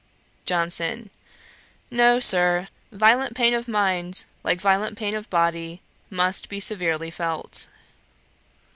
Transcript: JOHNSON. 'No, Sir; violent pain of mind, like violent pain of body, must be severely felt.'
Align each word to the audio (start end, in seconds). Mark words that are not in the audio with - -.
JOHNSON. 0.47 1.11
'No, 1.91 2.19
Sir; 2.19 2.69
violent 2.91 3.35
pain 3.35 3.53
of 3.53 3.67
mind, 3.67 4.25
like 4.43 4.59
violent 4.59 4.97
pain 4.97 5.13
of 5.13 5.29
body, 5.29 5.79
must 6.09 6.49
be 6.49 6.59
severely 6.59 7.11
felt.' 7.11 7.67